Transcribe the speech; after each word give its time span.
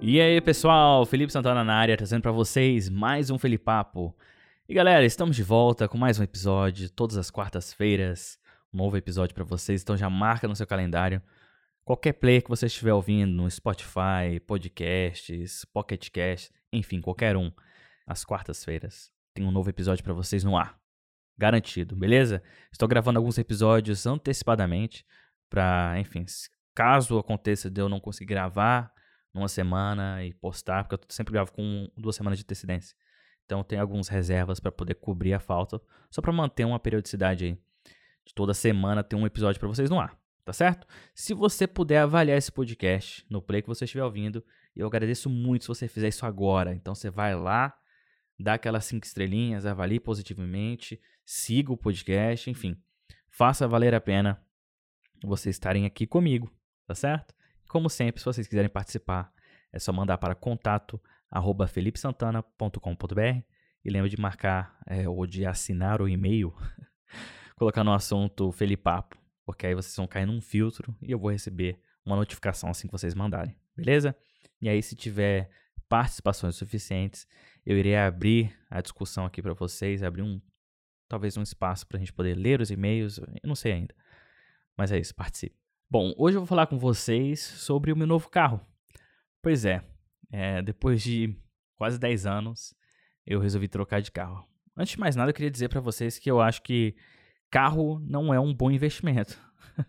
E 0.00 0.20
aí, 0.22 0.40
pessoal, 0.40 1.04
Felipe 1.04 1.30
Santana 1.30 1.62
na 1.62 1.74
área, 1.74 1.94
trazendo 1.94 2.22
para 2.22 2.32
vocês 2.32 2.88
mais 2.88 3.28
um 3.28 3.36
Felipapo. 3.36 4.16
E 4.66 4.72
galera, 4.72 5.04
estamos 5.04 5.36
de 5.36 5.42
volta 5.42 5.86
com 5.86 5.98
mais 5.98 6.18
um 6.18 6.22
episódio, 6.22 6.88
todas 6.88 7.18
as 7.18 7.30
quartas-feiras, 7.30 8.38
um 8.72 8.78
novo 8.78 8.96
episódio 8.96 9.34
para 9.34 9.44
vocês, 9.44 9.82
então 9.82 9.96
já 9.96 10.08
marca 10.08 10.48
no 10.48 10.56
seu 10.56 10.66
calendário. 10.66 11.20
Qualquer 11.84 12.14
player 12.14 12.42
que 12.42 12.48
você 12.48 12.66
estiver 12.66 12.94
ouvindo 12.94 13.30
no 13.30 13.50
Spotify, 13.50 14.40
podcasts, 14.46 15.66
Pocket 15.66 16.08
Cast, 16.10 16.50
enfim, 16.72 17.02
qualquer 17.02 17.36
um, 17.36 17.52
às 18.08 18.24
quartas-feiras 18.24 19.12
tem 19.34 19.46
um 19.46 19.52
novo 19.52 19.70
episódio 19.70 20.02
para 20.02 20.12
vocês 20.12 20.42
no 20.42 20.56
ar. 20.56 20.76
Garantido, 21.36 21.94
beleza? 21.94 22.42
Estou 22.72 22.88
gravando 22.88 23.18
alguns 23.18 23.38
episódios 23.38 24.04
antecipadamente 24.06 25.06
para, 25.48 25.94
enfim, 26.00 26.24
caso 26.74 27.18
aconteça 27.18 27.70
de 27.70 27.80
eu 27.80 27.88
não 27.88 28.00
conseguir 28.00 28.34
gravar 28.34 28.92
numa 29.32 29.46
semana 29.46 30.24
e 30.24 30.34
postar, 30.34 30.82
porque 30.82 30.96
eu 30.96 31.06
sempre 31.08 31.32
gravo 31.32 31.52
com 31.52 31.88
duas 31.96 32.16
semanas 32.16 32.38
de 32.38 32.44
antecedência. 32.44 32.96
Então 33.44 33.62
tem 33.62 33.78
algumas 33.78 34.08
reservas 34.08 34.58
para 34.58 34.72
poder 34.72 34.94
cobrir 34.94 35.34
a 35.34 35.38
falta, 35.38 35.80
só 36.10 36.20
para 36.20 36.32
manter 36.32 36.64
uma 36.64 36.80
periodicidade 36.80 37.44
aí. 37.44 37.58
De 38.24 38.34
toda 38.34 38.52
semana 38.52 39.04
ter 39.04 39.14
um 39.14 39.24
episódio 39.24 39.60
para 39.60 39.68
vocês 39.68 39.88
no 39.88 40.00
ar, 40.00 40.18
tá 40.44 40.52
certo? 40.52 40.86
Se 41.14 41.32
você 41.32 41.66
puder 41.66 41.98
avaliar 41.98 42.36
esse 42.36 42.50
podcast 42.50 43.24
no 43.30 43.40
play 43.40 43.62
que 43.62 43.68
você 43.68 43.84
estiver 43.84 44.04
ouvindo, 44.04 44.44
eu 44.74 44.86
agradeço 44.86 45.30
muito 45.30 45.62
se 45.62 45.68
você 45.68 45.86
fizer 45.86 46.08
isso 46.08 46.26
agora. 46.26 46.74
Então 46.74 46.94
você 46.94 47.08
vai 47.08 47.36
lá, 47.36 47.77
dá 48.38 48.54
aquelas 48.54 48.84
cinco 48.84 49.06
estrelinhas, 49.06 49.66
avalie 49.66 50.00
positivamente, 50.00 51.00
siga 51.24 51.72
o 51.72 51.76
podcast, 51.76 52.50
enfim, 52.50 52.76
faça 53.28 53.66
valer 53.66 53.94
a 53.94 54.00
pena 54.00 54.40
vocês 55.22 55.56
estarem 55.56 55.84
aqui 55.84 56.06
comigo, 56.06 56.50
tá 56.86 56.94
certo? 56.94 57.34
Como 57.68 57.90
sempre, 57.90 58.20
se 58.20 58.24
vocês 58.24 58.46
quiserem 58.46 58.70
participar, 58.70 59.32
é 59.72 59.78
só 59.78 59.92
mandar 59.92 60.18
para 60.18 60.34
contato 60.34 61.00
arroba 61.30 61.66
felipesantana.com.br 61.66 63.42
e 63.84 63.90
lembre 63.90 64.08
de 64.08 64.20
marcar 64.20 64.78
é, 64.86 65.08
ou 65.08 65.26
de 65.26 65.44
assinar 65.44 66.00
o 66.00 66.08
e-mail, 66.08 66.54
colocar 67.56 67.84
no 67.84 67.92
assunto 67.92 68.52
Felipapo, 68.52 69.18
porque 69.44 69.66
aí 69.66 69.74
vocês 69.74 69.94
vão 69.96 70.06
cair 70.06 70.26
num 70.26 70.40
filtro 70.40 70.96
e 71.02 71.10
eu 71.10 71.18
vou 71.18 71.30
receber 71.30 71.80
uma 72.04 72.16
notificação 72.16 72.70
assim 72.70 72.86
que 72.86 72.92
vocês 72.92 73.14
mandarem, 73.14 73.54
beleza? 73.76 74.16
E 74.60 74.68
aí, 74.68 74.82
se 74.82 74.96
tiver 74.96 75.50
participações 75.88 76.56
suficientes, 76.56 77.26
eu 77.64 77.76
irei 77.76 77.96
abrir 77.96 78.54
a 78.70 78.80
discussão 78.80 79.24
aqui 79.24 79.42
para 79.42 79.54
vocês, 79.54 80.02
abrir 80.02 80.22
um 80.22 80.40
talvez 81.08 81.36
um 81.36 81.42
espaço 81.42 81.86
para 81.86 81.96
a 81.96 82.00
gente 82.00 82.12
poder 82.12 82.34
ler 82.34 82.60
os 82.60 82.70
e-mails, 82.70 83.18
eu 83.18 83.26
não 83.44 83.54
sei 83.54 83.72
ainda. 83.72 83.94
Mas 84.76 84.92
é 84.92 84.98
isso, 84.98 85.14
participe. 85.14 85.56
Bom, 85.90 86.12
hoje 86.18 86.36
eu 86.36 86.42
vou 86.42 86.46
falar 86.46 86.66
com 86.66 86.78
vocês 86.78 87.40
sobre 87.40 87.90
o 87.90 87.96
meu 87.96 88.06
novo 88.06 88.28
carro. 88.28 88.60
Pois 89.42 89.64
é, 89.64 89.82
é, 90.30 90.60
depois 90.60 91.02
de 91.02 91.34
quase 91.76 91.98
10 91.98 92.26
anos, 92.26 92.74
eu 93.26 93.40
resolvi 93.40 93.68
trocar 93.68 94.02
de 94.02 94.12
carro. 94.12 94.46
Antes 94.76 94.92
de 94.92 95.00
mais 95.00 95.16
nada, 95.16 95.30
eu 95.30 95.34
queria 95.34 95.50
dizer 95.50 95.68
para 95.68 95.80
vocês 95.80 96.18
que 96.18 96.30
eu 96.30 96.40
acho 96.40 96.62
que 96.62 96.94
carro 97.50 97.98
não 98.00 98.32
é 98.32 98.38
um 98.38 98.54
bom 98.54 98.70
investimento. 98.70 99.40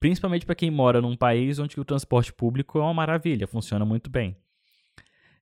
Principalmente 0.00 0.44
para 0.44 0.54
quem 0.54 0.70
mora 0.70 1.00
num 1.00 1.16
país 1.16 1.58
onde 1.58 1.78
o 1.78 1.84
transporte 1.84 2.32
público 2.32 2.78
é 2.78 2.82
uma 2.82 2.94
maravilha, 2.94 3.46
funciona 3.46 3.84
muito 3.84 4.10
bem. 4.10 4.36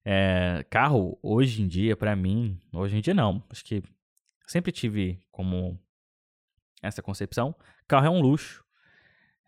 É, 0.09 0.65
carro, 0.71 1.19
hoje 1.21 1.61
em 1.61 1.67
dia, 1.67 1.97
para 1.97 2.15
mim, 2.15 2.61
hoje 2.73 2.97
em 2.97 3.01
dia 3.01 3.13
não, 3.13 3.43
acho 3.51 3.65
que 3.65 3.83
sempre 4.47 4.71
tive 4.71 5.21
como 5.33 5.77
essa 6.81 7.03
concepção, 7.03 7.53
carro 7.89 8.07
é 8.07 8.11
um 8.11 8.21
luxo, 8.21 8.65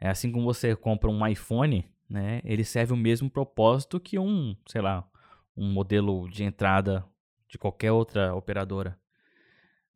é 0.00 0.08
assim 0.08 0.32
como 0.32 0.44
você 0.44 0.74
compra 0.74 1.08
um 1.08 1.24
iPhone, 1.24 1.88
né? 2.10 2.40
Ele 2.42 2.64
serve 2.64 2.92
o 2.92 2.96
mesmo 2.96 3.30
propósito 3.30 4.00
que 4.00 4.18
um, 4.18 4.56
sei 4.66 4.80
lá, 4.80 5.08
um 5.56 5.70
modelo 5.70 6.28
de 6.28 6.42
entrada 6.42 7.06
de 7.48 7.56
qualquer 7.56 7.92
outra 7.92 8.34
operadora. 8.34 8.98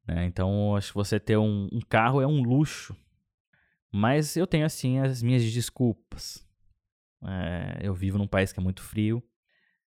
Né? 0.07 0.27
Então, 0.27 0.77
acho 0.77 0.93
que 0.93 0.95
você 0.95 1.19
ter 1.19 1.39
um, 1.39 1.69
um 1.73 1.81
carro 1.81 2.21
é 2.21 2.27
um 2.27 2.41
luxo. 2.41 2.97
Mas 3.91 4.37
eu 4.37 4.47
tenho, 4.47 4.65
assim, 4.65 5.01
as 5.01 5.23
minhas 5.23 5.43
desculpas. 5.45 6.47
É, 7.25 7.81
eu 7.83 7.93
vivo 7.95 8.17
num 8.17 8.29
país 8.29 8.53
que 8.53 8.61
é 8.61 8.63
muito 8.63 8.81
frio. 8.81 9.23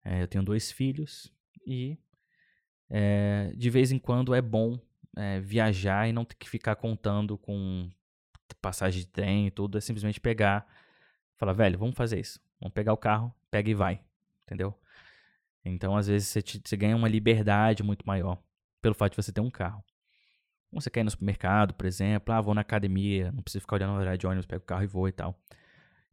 É, 0.03 0.21
eu 0.21 0.27
tenho 0.27 0.43
dois 0.43 0.71
filhos. 0.71 1.31
E 1.65 1.97
é, 2.89 3.51
de 3.55 3.69
vez 3.69 3.91
em 3.91 3.99
quando 3.99 4.33
é 4.33 4.41
bom 4.41 4.79
é, 5.15 5.39
viajar 5.39 6.07
e 6.07 6.13
não 6.13 6.25
ter 6.25 6.35
que 6.35 6.49
ficar 6.49 6.75
contando 6.75 7.37
com 7.37 7.89
passagem 8.61 9.01
de 9.01 9.07
trem 9.07 9.47
e 9.47 9.51
tudo, 9.51 9.77
é 9.77 9.81
simplesmente 9.81 10.19
pegar, 10.19 10.67
falar, 11.37 11.53
velho, 11.53 11.77
vamos 11.77 11.95
fazer 11.95 12.19
isso. 12.19 12.39
Vamos 12.59 12.73
pegar 12.73 12.93
o 12.93 12.97
carro, 12.97 13.33
pega 13.49 13.69
e 13.69 13.73
vai. 13.73 14.01
Entendeu? 14.45 14.77
Então, 15.63 15.95
às 15.95 16.07
vezes, 16.07 16.27
você, 16.27 16.41
te, 16.41 16.61
você 16.63 16.75
ganha 16.75 16.95
uma 16.95 17.07
liberdade 17.07 17.83
muito 17.83 18.05
maior 18.05 18.41
pelo 18.81 18.95
fato 18.95 19.11
de 19.11 19.23
você 19.23 19.31
ter 19.31 19.41
um 19.41 19.49
carro. 19.49 19.83
Você 20.71 20.89
quer 20.89 21.01
ir 21.01 21.03
no 21.03 21.11
supermercado, 21.11 21.73
por 21.73 21.85
exemplo, 21.85 22.33
ah, 22.33 22.41
vou 22.41 22.53
na 22.53 22.61
academia, 22.61 23.31
não 23.31 23.41
precisa 23.41 23.61
ficar 23.61 23.75
olhando 23.77 23.93
no 23.93 23.99
horário 23.99 24.19
de 24.19 24.27
ônibus, 24.27 24.45
pega 24.45 24.61
o 24.61 24.65
carro 24.65 24.83
e 24.83 24.87
vou 24.87 25.07
e 25.07 25.11
tal. 25.11 25.39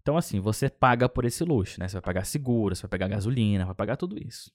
Então, 0.07 0.17
assim, 0.17 0.39
você 0.39 0.71
paga 0.71 1.09
por 1.09 1.25
esse 1.25 1.43
luxo, 1.43 1.81
né? 1.81 1.89
Você 1.89 1.95
vai 1.95 2.03
pagar 2.03 2.25
seguro, 2.25 2.77
você 2.77 2.83
vai 2.83 2.91
pagar 2.91 3.09
gasolina, 3.09 3.67
vai 3.67 3.75
pagar 3.75 3.97
tudo 3.97 4.17
isso. 4.17 4.53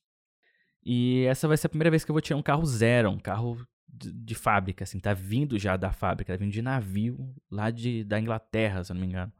E 0.82 1.26
essa 1.26 1.46
vai 1.46 1.58
ser 1.58 1.68
a 1.68 1.70
primeira 1.70 1.90
vez 1.90 2.06
que 2.06 2.10
eu 2.12 2.14
vou 2.14 2.22
tirar 2.22 2.38
um 2.38 2.42
carro 2.42 2.66
zero, 2.66 3.10
um 3.10 3.20
carro 3.20 3.58
de, 3.86 4.14
de, 4.14 4.34
fábrica, 4.34 4.86
assim, 4.86 4.98
tá 4.98 5.14
vindo 5.14 5.60
já 5.60 5.76
da 5.76 5.92
fábrica, 5.92 6.32
tá 6.32 6.38
vindo 6.38 6.54
de 6.54 6.62
navio 6.62 7.36
lá 7.52 7.70
de, 7.70 8.06
da 8.06 8.18
Inglaterra, 8.18 8.82
se 8.82 8.94
eu 8.94 8.94
não 8.94 9.02
me 9.02 9.08
engano. 9.08 9.34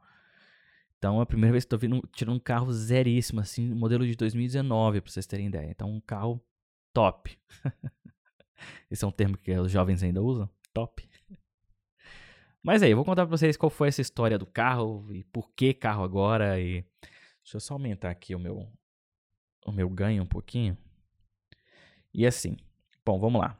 Então 0.98 1.18
é 1.18 1.22
a 1.22 1.26
primeira 1.26 1.52
vez 1.52 1.64
que 1.64 1.70
tô 1.70 1.78
vindo, 1.78 2.06
tirando 2.12 2.36
um 2.36 2.40
carro 2.40 2.70
zeríssimo, 2.74 3.40
assim, 3.40 3.72
modelo 3.72 4.06
de 4.06 4.14
2019, 4.14 5.00
pra 5.00 5.10
vocês 5.10 5.24
terem 5.24 5.46
ideia. 5.46 5.70
Então 5.70 5.90
um 5.90 5.98
carro 5.98 6.44
top. 6.92 7.38
Esse 8.90 9.02
é 9.02 9.08
um 9.08 9.10
termo 9.10 9.38
que 9.38 9.50
os 9.58 9.72
jovens 9.72 10.02
ainda 10.02 10.20
usam, 10.20 10.46
top. 10.74 11.08
Mas 12.62 12.82
aí, 12.82 12.90
eu 12.92 12.96
vou 12.96 13.04
contar 13.04 13.26
pra 13.26 13.36
vocês 13.36 13.56
qual 13.56 13.70
foi 13.70 13.88
essa 13.88 14.00
história 14.00 14.38
do 14.38 14.46
carro 14.46 15.06
e 15.12 15.24
por 15.24 15.50
que 15.52 15.74
carro 15.74 16.04
agora 16.04 16.60
e... 16.60 16.84
Deixa 17.42 17.56
eu 17.56 17.60
só 17.60 17.74
aumentar 17.74 18.10
aqui 18.10 18.36
o 18.36 18.38
meu, 18.38 18.68
o 19.66 19.72
meu 19.72 19.90
ganho 19.90 20.22
um 20.22 20.26
pouquinho. 20.26 20.78
E 22.14 22.24
assim, 22.24 22.56
bom, 23.04 23.18
vamos 23.18 23.40
lá. 23.40 23.58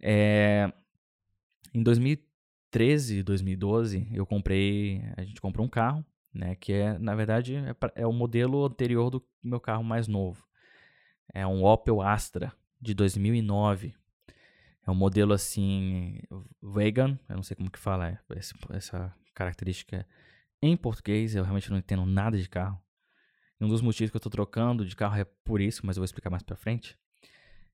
É, 0.00 0.72
em 1.72 1.82
2013, 1.82 3.22
2012, 3.22 4.08
eu 4.12 4.26
comprei, 4.26 5.00
a 5.16 5.22
gente 5.22 5.40
comprou 5.40 5.64
um 5.64 5.68
carro, 5.68 6.04
né, 6.32 6.56
que 6.56 6.72
é, 6.72 6.98
na 6.98 7.14
verdade, 7.14 7.54
é, 7.54 8.02
é 8.02 8.06
o 8.06 8.12
modelo 8.12 8.64
anterior 8.64 9.10
do 9.10 9.24
meu 9.42 9.60
carro 9.60 9.84
mais 9.84 10.08
novo. 10.08 10.44
É 11.32 11.46
um 11.46 11.64
Opel 11.64 12.02
Astra 12.02 12.52
de 12.80 12.94
2009. 12.94 13.94
É 14.86 14.90
um 14.90 14.94
modelo 14.94 15.32
assim, 15.32 16.20
vegan, 16.62 17.18
eu 17.28 17.36
não 17.36 17.42
sei 17.42 17.56
como 17.56 17.70
que 17.70 17.78
fala 17.78 18.10
é, 18.10 18.18
essa 18.70 19.14
característica 19.34 20.06
em 20.60 20.76
português, 20.76 21.34
eu 21.34 21.42
realmente 21.42 21.70
não 21.70 21.78
entendo 21.78 22.04
nada 22.04 22.38
de 22.38 22.48
carro. 22.48 22.80
um 23.60 23.68
dos 23.68 23.80
motivos 23.80 24.10
que 24.10 24.16
eu 24.16 24.18
estou 24.18 24.32
trocando 24.32 24.84
de 24.84 24.94
carro 24.94 25.16
é 25.16 25.24
por 25.24 25.60
isso, 25.60 25.84
mas 25.84 25.96
eu 25.96 26.00
vou 26.00 26.04
explicar 26.04 26.30
mais 26.30 26.42
pra 26.42 26.56
frente. 26.56 26.98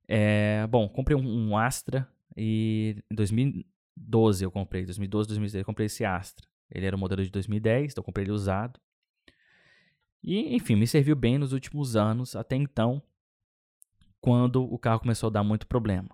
É, 0.09 0.67
bom, 0.69 0.89
comprei 0.89 1.17
um, 1.17 1.51
um 1.51 1.57
Astra 1.57 2.09
e 2.37 2.97
em 3.11 3.15
2012 3.15 4.45
eu 4.45 4.51
comprei, 4.51 4.85
2012, 4.85 5.29
2013 5.29 5.63
eu 5.63 5.67
comprei 5.67 5.87
esse 5.87 6.05
Astra. 6.05 6.47
Ele 6.71 6.87
era 6.87 6.95
o 6.95 6.99
modelo 6.99 7.23
de 7.23 7.31
2010, 7.31 7.93
então 7.93 8.03
eu 8.03 8.05
comprei 8.05 8.25
ele 8.25 8.33
usado. 8.33 8.81
E, 10.23 10.55
enfim, 10.55 10.77
me 10.77 10.87
serviu 10.87 11.17
bem 11.17 11.39
nos 11.39 11.53
últimos 11.53 11.97
anos, 11.97 12.37
até 12.37 12.55
então, 12.55 13.03
quando 14.21 14.63
o 14.63 14.79
carro 14.79 15.01
começou 15.01 15.29
a 15.29 15.31
dar 15.31 15.43
muito 15.43 15.67
problema. 15.67 16.11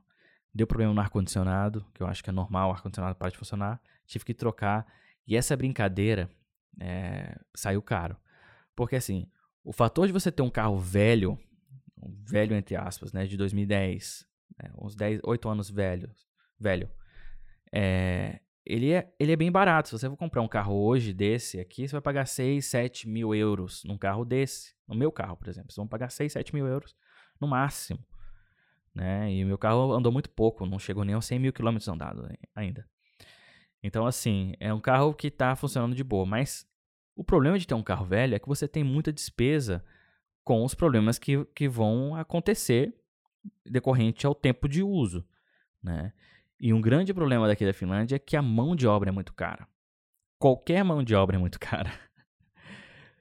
Deu 0.56 0.66
problema 0.66 0.94
no 0.94 1.00
ar-condicionado, 1.02 1.84
que 1.92 2.02
eu 2.02 2.06
acho 2.06 2.24
que 2.24 2.30
é 2.30 2.32
normal, 2.32 2.70
o 2.70 2.72
ar-condicionado 2.72 3.14
para 3.14 3.28
de 3.28 3.36
funcionar. 3.36 3.78
Tive 4.06 4.24
que 4.24 4.32
trocar. 4.32 4.86
E 5.26 5.36
essa 5.36 5.54
brincadeira 5.54 6.30
é, 6.80 7.38
saiu 7.54 7.82
caro. 7.82 8.16
Porque 8.74 8.96
assim, 8.96 9.30
o 9.62 9.70
fator 9.70 10.06
de 10.06 10.14
você 10.14 10.32
ter 10.32 10.40
um 10.40 10.48
carro 10.48 10.78
velho, 10.78 11.38
velho 12.24 12.56
entre 12.56 12.74
aspas, 12.74 13.12
né, 13.12 13.26
de 13.26 13.36
2010, 13.36 14.26
né, 14.58 14.70
uns 14.78 14.96
10, 14.96 15.20
8 15.24 15.46
anos 15.46 15.68
velho, 15.68 16.10
velho, 16.58 16.90
é, 17.70 18.40
ele, 18.64 18.92
é, 18.92 19.12
ele 19.20 19.32
é 19.32 19.36
bem 19.36 19.52
barato. 19.52 19.90
Se 19.90 19.98
você 19.98 20.08
for 20.08 20.16
comprar 20.16 20.40
um 20.40 20.48
carro 20.48 20.74
hoje 20.74 21.12
desse 21.12 21.60
aqui, 21.60 21.86
você 21.86 21.92
vai 21.92 22.00
pagar 22.00 22.26
6, 22.26 22.64
7 22.64 23.06
mil 23.06 23.34
euros 23.34 23.84
num 23.84 23.98
carro 23.98 24.24
desse. 24.24 24.74
No 24.88 24.94
meu 24.94 25.12
carro, 25.12 25.36
por 25.36 25.48
exemplo. 25.48 25.70
Vocês 25.70 25.76
vão 25.76 25.86
pagar 25.86 26.10
6, 26.10 26.32
7 26.32 26.54
mil 26.54 26.66
euros 26.66 26.96
no 27.38 27.46
máximo. 27.46 28.02
Né? 28.96 29.30
E 29.30 29.44
meu 29.44 29.58
carro 29.58 29.92
andou 29.92 30.10
muito 30.10 30.30
pouco, 30.30 30.64
não 30.64 30.78
chegou 30.78 31.04
nem 31.04 31.14
aos 31.14 31.26
100 31.26 31.38
mil 31.38 31.52
quilômetros 31.52 31.86
andados 31.86 32.26
ainda. 32.54 32.88
Então, 33.82 34.06
assim, 34.06 34.54
é 34.58 34.72
um 34.72 34.80
carro 34.80 35.12
que 35.12 35.26
está 35.26 35.54
funcionando 35.54 35.94
de 35.94 36.02
boa. 36.02 36.24
Mas 36.24 36.66
o 37.14 37.22
problema 37.22 37.58
de 37.58 37.66
ter 37.66 37.74
um 37.74 37.82
carro 37.82 38.06
velho 38.06 38.34
é 38.34 38.38
que 38.38 38.48
você 38.48 38.66
tem 38.66 38.82
muita 38.82 39.12
despesa 39.12 39.84
com 40.42 40.64
os 40.64 40.74
problemas 40.74 41.18
que, 41.18 41.44
que 41.54 41.68
vão 41.68 42.16
acontecer 42.16 42.94
decorrente 43.66 44.26
ao 44.26 44.34
tempo 44.34 44.66
de 44.66 44.82
uso, 44.82 45.28
né? 45.82 46.14
E 46.58 46.72
um 46.72 46.80
grande 46.80 47.12
problema 47.12 47.46
daqui 47.46 47.66
da 47.66 47.74
Finlândia 47.74 48.16
é 48.16 48.18
que 48.18 48.34
a 48.34 48.40
mão 48.40 48.74
de 48.74 48.86
obra 48.86 49.10
é 49.10 49.12
muito 49.12 49.34
cara. 49.34 49.68
Qualquer 50.38 50.82
mão 50.82 51.02
de 51.02 51.14
obra 51.14 51.36
é 51.36 51.38
muito 51.38 51.60
cara. 51.60 51.92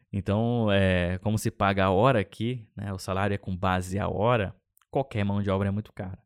Então, 0.10 0.71
é, 0.71 1.18
como 1.18 1.38
se 1.38 1.51
paga 1.51 1.83
a 1.83 1.92
hora 1.92 2.21
aqui, 2.21 2.66
né, 2.78 2.94
o 2.94 2.98
salário 2.98 3.33
é 3.33 3.38
com 3.38 3.54
base 3.54 4.00
a 4.00 4.07
hora, 4.07 4.56
qualquer 4.95 5.24
mão 5.25 5.42
de 5.42 5.50
obra 5.50 5.68
é 5.68 5.71
muito 5.71 5.92
cara. 5.92 6.18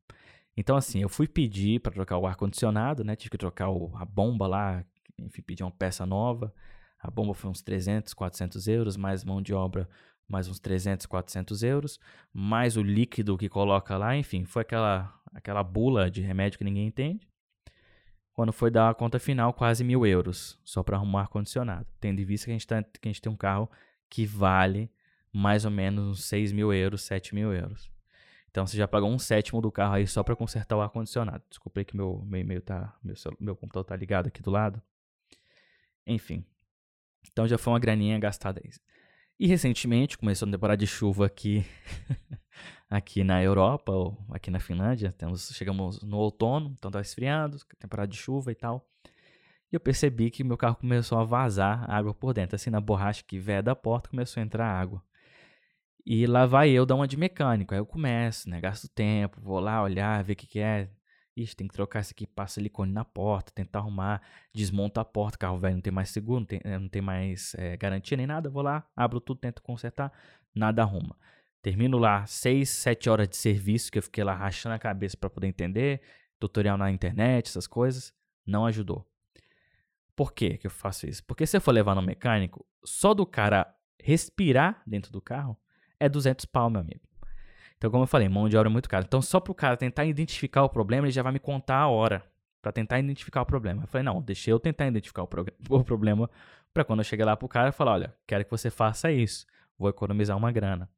Então, 0.56 0.76
assim, 0.76 1.02
eu 1.02 1.10
fui 1.10 1.28
pedir 1.28 1.80
para 1.80 1.92
trocar 1.92 2.18
o 2.18 2.28
ar-condicionado, 2.28 3.04
né, 3.04 3.16
tive 3.16 3.32
que 3.32 3.38
trocar 3.38 3.70
o, 3.70 3.92
a 3.96 4.06
bomba 4.06 4.46
lá, 4.46 4.86
enfim, 5.18 5.42
pedir 5.42 5.64
uma 5.64 5.72
peça 5.72 6.06
nova. 6.06 6.54
A 7.00 7.10
bomba 7.10 7.34
foi 7.34 7.50
uns 7.50 7.62
300, 7.62 8.14
400 8.14 8.68
euros, 8.68 8.98
mais 8.98 9.24
mão 9.24 9.42
de 9.42 9.54
obra 9.54 9.90
mais 10.30 10.48
uns 10.48 10.60
300, 10.60 11.08
400 11.08 11.64
euros, 11.64 12.00
mais 12.32 12.78
o 12.78 12.84
líquido 12.84 13.36
que 13.36 13.50
coloca 13.50 13.98
lá, 13.98 14.16
enfim, 14.16 14.46
foi 14.46 14.62
aquela, 14.62 15.12
aquela 15.34 15.64
bula 15.64 16.10
de 16.10 16.22
remédio 16.22 16.60
que 16.60 16.64
ninguém 16.64 16.86
entende. 16.86 17.28
Quando 18.32 18.54
foi 18.54 18.70
dar 18.70 18.92
a 18.92 18.94
conta 18.94 19.20
final, 19.20 19.52
quase 19.52 19.84
mil 19.84 20.06
euros, 20.06 20.58
só 20.64 20.84
para 20.84 20.96
arrumar 20.96 21.22
ar-condicionado. 21.22 21.88
Tendo 22.00 22.22
em 22.22 22.26
vista 22.26 22.46
que 22.46 22.52
a, 22.52 22.54
gente 22.54 22.68
tá, 22.68 22.84
que 22.84 23.08
a 23.08 23.12
gente 23.12 23.22
tem 23.22 23.32
um 23.32 23.36
carro 23.36 23.70
que 24.10 24.26
vale 24.26 24.90
mais 25.34 25.66
ou 25.66 25.72
menos 25.72 26.08
uns 26.08 26.24
6 26.26 26.52
mil 26.52 26.72
euros, 26.72 27.02
7 27.02 27.36
mil 27.36 27.52
euros. 27.52 27.92
Então 28.50 28.66
você 28.66 28.78
já 28.78 28.88
pagou 28.88 29.10
um 29.10 29.20
sétimo 29.20 29.62
do 29.62 29.72
carro 29.72 29.94
aí 29.96 30.08
só 30.08 30.24
para 30.24 30.36
consertar 30.36 30.76
o 30.76 30.82
ar-condicionado. 30.82 31.44
Desculpa 31.50 31.80
aí 31.80 31.86
que 31.86 31.96
meu, 31.96 32.24
meu 32.26 32.42
e-mail 32.42 32.62
tá. 32.62 32.96
Meu, 33.04 33.16
meu 33.40 33.56
computador 33.56 33.86
tá 33.86 33.96
ligado 33.96 34.28
aqui 34.28 34.42
do 34.42 34.52
lado. 34.52 34.82
Enfim. 36.06 36.44
Então 37.32 37.48
já 37.48 37.58
foi 37.58 37.74
uma 37.74 37.80
graninha 37.80 38.18
gastada 38.18 38.62
aí. 38.64 38.72
E 39.40 39.48
recentemente, 39.48 40.18
começou 40.18 40.48
a 40.48 40.52
temporada 40.52 40.78
de 40.78 40.86
chuva 40.86 41.26
aqui, 41.26 41.66
aqui 42.90 43.24
na 43.24 43.42
Europa, 43.42 43.92
ou 43.92 44.18
aqui 44.32 44.52
na 44.52 44.60
Finlândia. 44.60 45.14
Temos, 45.14 45.50
chegamos 45.54 46.02
no 46.02 46.18
outono, 46.18 46.76
então 46.78 46.92
tá 46.92 47.00
esfriando, 47.00 47.58
temporada 47.80 48.12
de 48.12 48.18
chuva 48.18 48.52
e 48.52 48.56
tal. 48.56 48.86
E 49.72 49.76
eu 49.76 49.80
percebi 49.80 50.30
que 50.32 50.44
meu 50.44 50.58
carro 50.58 50.76
começou 50.76 51.18
a 51.20 51.24
vazar 51.24 51.90
água 51.90 52.14
por 52.14 52.34
dentro. 52.34 52.56
Assim, 52.56 52.70
na 52.70 52.82
borracha 52.82 53.24
que 53.26 53.40
vem 53.40 53.64
da 53.64 53.76
porta, 53.76 54.10
começou 54.10 54.42
a 54.42 54.44
entrar 54.44 54.68
água. 54.68 55.02
E 56.12 56.26
lá 56.26 56.48
vai 56.48 56.72
eu 56.72 56.88
dar 56.88 56.96
uma 56.96 57.08
de 57.08 57.16
mecânico. 57.16 57.72
Aí 57.72 57.80
eu 57.80 57.86
começo, 57.86 58.50
né? 58.50 58.60
Gasto 58.60 58.88
tempo, 58.90 59.40
vou 59.40 59.60
lá 59.60 59.84
olhar, 59.84 60.24
ver 60.24 60.34
o 60.34 60.36
que, 60.36 60.48
que 60.48 60.60
é. 60.60 60.90
Ixi, 61.38 61.56
tem 61.56 61.68
que 61.68 61.74
trocar 61.74 62.00
isso 62.00 62.12
aqui, 62.14 62.26
passa 62.26 62.56
silicone 62.56 62.92
na 62.92 63.06
porta, 63.06 63.52
tentar 63.54 63.78
arrumar, 63.78 64.20
desmonta 64.52 65.02
a 65.02 65.06
porta, 65.06 65.38
carro 65.38 65.60
velho 65.60 65.76
não 65.76 65.82
tem 65.82 65.94
mais 65.94 66.10
seguro, 66.10 66.40
não 66.40 66.48
tem, 66.48 66.60
eh, 66.64 66.80
não 66.80 66.90
tem 66.90 67.02
mais 67.02 67.54
é, 67.60 67.78
garantia 67.78 68.18
nem 68.18 68.26
nada, 68.26 68.50
vou 68.50 68.64
lá, 68.64 68.86
abro 68.96 69.22
tudo, 69.22 69.40
tento 69.40 69.62
consertar, 69.62 70.12
nada 70.54 70.82
arruma. 70.82 71.16
Termino 71.62 72.00
lá 72.00 72.26
6, 72.26 72.68
7 72.68 73.08
horas 73.10 73.30
de 73.30 73.38
serviço, 73.38 73.92
que 73.92 74.00
eu 74.00 74.04
fiquei 74.04 74.24
lá 74.24 74.34
rachando 74.34 74.76
a 74.76 74.80
cabeça 74.80 75.16
para 75.16 75.30
poder 75.30 75.48
entender, 75.48 76.02
tutorial 76.40 76.78
na 76.78 76.92
internet, 76.92 77.50
essas 77.50 77.68
coisas, 77.68 78.12
não 78.46 78.66
ajudou. 78.66 79.08
Por 80.16 80.34
que 80.34 80.58
que 80.58 80.66
eu 80.68 80.72
faço 80.72 81.08
isso? 81.08 81.24
Porque 81.26 81.46
se 81.46 81.56
eu 81.56 81.62
for 81.62 81.72
levar 81.72 81.94
no 81.94 82.02
mecânico, 82.02 82.66
só 82.84 83.14
do 83.14 83.26
cara 83.28 83.72
respirar 84.02 84.82
dentro 84.88 85.12
do 85.12 85.22
carro 85.22 85.56
é 86.00 86.08
200 86.08 86.46
pau, 86.46 86.70
meu 86.70 86.82
amigo. 86.82 87.02
Então, 87.78 87.90
como 87.90 88.04
eu 88.04 88.08
falei, 88.08 88.28
mão 88.28 88.50
de 88.50 88.58
obra 88.58 88.70
é 88.70 88.72
muito 88.72 88.90
cara. 88.90 89.06
Então, 89.08 89.22
só 89.22 89.40
para 89.40 89.52
o 89.52 89.56
cara 89.56 89.78
tentar 89.78 90.06
identificar 90.06 90.64
o 90.64 90.70
problema, 90.70 91.08
ele 91.08 91.14
já 91.14 91.24
vai 91.24 91.32
me 91.32 91.40
contar 91.40 91.78
a 91.78 91.88
hora 91.88 92.24
para 92.62 92.72
tentar 92.72 93.00
identificar 93.00 93.42
o 93.42 93.46
problema. 93.46 93.84
Eu 93.84 93.88
falei, 93.88 94.04
não, 94.04 94.22
deixa 94.22 94.52
eu 94.52 94.60
tentar 94.60 94.88
identificar 94.88 95.24
o, 95.24 95.30
o 95.70 95.84
problema 95.84 96.30
para 96.74 96.84
quando 96.84 97.00
eu 97.00 97.06
chegar 97.06 97.26
lá 97.26 97.38
pro 97.38 97.48
cara, 97.48 97.70
eu 97.70 97.74
falar, 97.74 97.94
olha, 97.94 98.16
quero 98.28 98.44
que 98.44 98.52
você 98.52 98.70
faça 98.70 99.12
isso, 99.12 99.46
vou 99.78 99.90
economizar 99.90 100.38
uma 100.38 100.52
grana. 100.52 100.90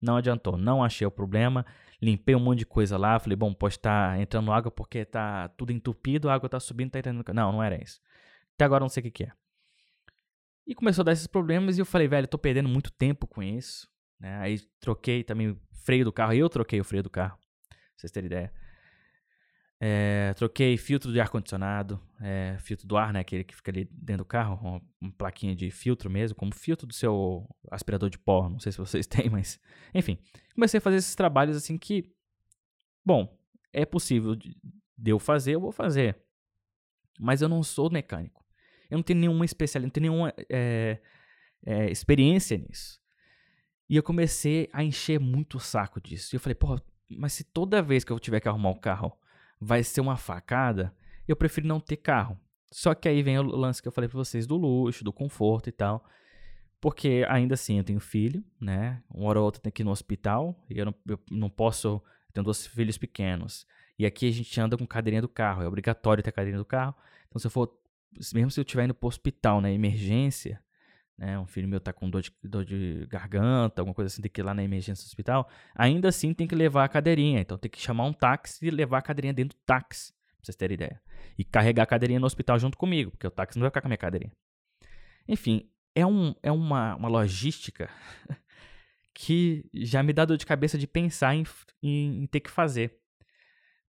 Não 0.00 0.16
adiantou, 0.16 0.56
não 0.56 0.82
achei 0.82 1.06
o 1.06 1.10
problema, 1.10 1.64
limpei 2.00 2.34
um 2.34 2.40
monte 2.40 2.60
de 2.60 2.66
coisa 2.66 2.96
lá, 2.96 3.18
falei, 3.18 3.36
bom, 3.36 3.52
pode 3.52 3.74
estar 3.74 4.12
tá 4.12 4.18
entrando 4.20 4.50
água 4.50 4.70
porque 4.70 5.04
tá 5.04 5.48
tudo 5.50 5.72
entupido, 5.72 6.30
a 6.30 6.34
água 6.34 6.48
tá 6.48 6.58
subindo, 6.58 6.90
tá 6.90 7.00
entrando... 7.00 7.22
Não, 7.34 7.52
não 7.52 7.62
era 7.62 7.82
isso. 7.82 8.00
Até 8.54 8.64
agora 8.64 8.80
não 8.80 8.88
sei 8.88 9.02
o 9.02 9.04
que, 9.04 9.10
que 9.10 9.24
é. 9.24 9.32
E 10.66 10.74
começou 10.74 11.02
a 11.02 11.04
dar 11.04 11.12
esses 11.12 11.26
problemas 11.26 11.76
e 11.76 11.82
eu 11.82 11.84
falei, 11.84 12.08
velho, 12.08 12.26
tô 12.26 12.38
perdendo 12.38 12.68
muito 12.68 12.90
tempo 12.90 13.26
com 13.26 13.42
isso. 13.42 13.89
Né? 14.20 14.36
Aí 14.38 14.60
troquei 14.78 15.24
também 15.24 15.58
freio 15.84 16.04
do 16.04 16.12
carro. 16.12 16.34
Eu 16.34 16.48
troquei 16.48 16.80
o 16.80 16.84
freio 16.84 17.02
do 17.02 17.10
carro, 17.10 17.38
pra 17.68 17.78
vocês 17.96 18.12
terem 18.12 18.26
ideia. 18.26 18.52
É, 19.82 20.34
troquei 20.34 20.76
filtro 20.76 21.10
de 21.10 21.18
ar-condicionado, 21.18 21.98
é, 22.20 22.58
filtro 22.60 22.86
do 22.86 22.98
ar, 22.98 23.14
né? 23.14 23.20
Aquele 23.20 23.42
que 23.42 23.56
fica 23.56 23.70
ali 23.70 23.86
dentro 23.90 24.24
do 24.24 24.26
carro, 24.26 24.60
uma, 24.60 24.82
uma, 25.00 25.12
plaquinha 25.12 25.56
de 25.56 25.70
filtro 25.70 26.10
mesmo, 26.10 26.36
como 26.36 26.54
filtro 26.54 26.86
do 26.86 26.92
seu 26.92 27.48
aspirador 27.70 28.10
de 28.10 28.18
pó. 28.18 28.46
Não 28.50 28.58
sei 28.58 28.72
se 28.72 28.78
vocês 28.78 29.06
têm, 29.08 29.30
mas. 29.30 29.58
Enfim, 29.94 30.18
comecei 30.54 30.76
a 30.76 30.80
fazer 30.82 30.96
esses 30.96 31.14
trabalhos 31.14 31.56
assim 31.56 31.78
que. 31.78 32.12
Bom, 33.02 33.34
é 33.72 33.86
possível 33.86 34.36
de, 34.36 34.54
eu 35.06 35.18
fazer, 35.18 35.54
eu 35.54 35.60
vou 35.60 35.72
fazer. 35.72 36.18
Mas 37.18 37.40
eu 37.40 37.48
não 37.48 37.62
sou 37.62 37.90
mecânico. 37.90 38.44
Eu 38.90 38.98
não 38.98 39.02
tenho 39.02 39.20
nenhuma 39.20 39.46
especialidade, 39.46 39.86
não 39.86 39.92
tenho 39.92 40.10
nenhuma 40.10 40.34
é, 40.50 41.00
experiência 41.90 42.58
nisso. 42.58 42.99
E 43.90 43.96
eu 43.96 44.04
comecei 44.04 44.68
a 44.72 44.84
encher 44.84 45.18
muito 45.18 45.56
o 45.56 45.60
saco 45.60 46.00
disso. 46.00 46.32
E 46.32 46.36
eu 46.36 46.40
falei, 46.40 46.54
pô, 46.54 46.80
mas 47.10 47.32
se 47.32 47.42
toda 47.42 47.82
vez 47.82 48.04
que 48.04 48.12
eu 48.12 48.20
tiver 48.20 48.38
que 48.38 48.48
arrumar 48.48 48.70
um 48.70 48.78
carro 48.78 49.12
vai 49.60 49.82
ser 49.82 50.00
uma 50.00 50.16
facada, 50.16 50.94
eu 51.26 51.34
prefiro 51.34 51.66
não 51.66 51.80
ter 51.80 51.96
carro. 51.96 52.38
Só 52.70 52.94
que 52.94 53.08
aí 53.08 53.20
vem 53.20 53.36
o 53.40 53.42
lance 53.42 53.82
que 53.82 53.88
eu 53.88 53.92
falei 53.92 54.06
pra 54.06 54.16
vocês 54.16 54.46
do 54.46 54.56
luxo, 54.56 55.02
do 55.02 55.12
conforto 55.12 55.68
e 55.68 55.72
tal. 55.72 56.04
Porque 56.80 57.26
ainda 57.28 57.54
assim 57.54 57.78
eu 57.78 57.84
tenho 57.84 57.98
filho, 57.98 58.44
né? 58.60 59.02
Uma 59.10 59.28
hora 59.28 59.40
ou 59.40 59.44
outra 59.44 59.60
tem 59.60 59.72
que 59.72 59.82
ir 59.82 59.84
no 59.84 59.90
hospital. 59.90 60.64
E 60.70 60.78
eu 60.78 60.86
não, 60.86 60.94
eu 61.08 61.18
não 61.28 61.50
posso. 61.50 61.88
Eu 61.88 62.32
tenho 62.32 62.44
dois 62.44 62.64
filhos 62.68 62.96
pequenos. 62.96 63.66
E 63.98 64.06
aqui 64.06 64.28
a 64.28 64.32
gente 64.32 64.60
anda 64.60 64.78
com 64.78 64.86
cadeirinha 64.86 65.20
do 65.20 65.28
carro. 65.28 65.64
É 65.64 65.66
obrigatório 65.66 66.22
ter 66.22 66.30
cadeirinha 66.30 66.62
do 66.62 66.64
carro. 66.64 66.94
Então 67.26 67.40
se 67.40 67.46
eu 67.48 67.50
for. 67.50 67.76
Mesmo 68.32 68.52
se 68.52 68.60
eu 68.60 68.62
estiver 68.62 68.84
indo 68.84 68.94
pro 68.94 69.08
hospital, 69.08 69.60
né? 69.60 69.72
Emergência 69.74 70.62
né, 71.20 71.38
um 71.38 71.44
filho 71.44 71.68
meu 71.68 71.78
tá 71.78 71.92
com 71.92 72.08
dor 72.08 72.22
de, 72.22 72.32
dor 72.42 72.64
de 72.64 73.06
garganta, 73.06 73.82
alguma 73.82 73.94
coisa 73.94 74.06
assim, 74.06 74.22
tem 74.22 74.30
que 74.30 74.40
ir 74.40 74.42
lá 74.42 74.54
na 74.54 74.64
emergência 74.64 75.04
do 75.04 75.06
hospital, 75.06 75.46
ainda 75.74 76.08
assim 76.08 76.32
tem 76.32 76.46
que 76.46 76.54
levar 76.54 76.82
a 76.82 76.88
cadeirinha. 76.88 77.40
Então 77.40 77.58
tem 77.58 77.70
que 77.70 77.78
chamar 77.78 78.06
um 78.06 78.12
táxi 78.12 78.66
e 78.66 78.70
levar 78.70 78.98
a 78.98 79.02
cadeirinha 79.02 79.34
dentro 79.34 79.54
do 79.58 79.60
táxi, 79.66 80.14
pra 80.14 80.44
vocês 80.44 80.56
terem 80.56 80.76
ideia. 80.76 80.98
E 81.38 81.44
carregar 81.44 81.82
a 81.82 81.86
cadeirinha 81.86 82.18
no 82.18 82.24
hospital 82.24 82.58
junto 82.58 82.78
comigo, 82.78 83.10
porque 83.10 83.26
o 83.26 83.30
táxi 83.30 83.58
não 83.58 83.64
vai 83.64 83.70
ficar 83.70 83.82
com 83.82 83.88
a 83.88 83.90
minha 83.90 83.98
cadeirinha. 83.98 84.32
Enfim, 85.28 85.68
é, 85.94 86.06
um, 86.06 86.34
é 86.42 86.50
uma, 86.50 86.96
uma 86.96 87.08
logística 87.08 87.90
que 89.12 89.68
já 89.74 90.02
me 90.02 90.14
dá 90.14 90.24
dor 90.24 90.38
de 90.38 90.46
cabeça 90.46 90.78
de 90.78 90.86
pensar 90.86 91.34
em, 91.34 91.44
em, 91.82 92.22
em 92.22 92.26
ter 92.26 92.40
que 92.40 92.50
fazer. 92.50 92.98